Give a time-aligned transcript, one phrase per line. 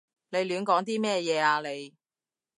[0.29, 1.93] 你亂講啲乜嘢啊你？